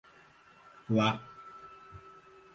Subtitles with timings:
[0.89, 1.21] Lá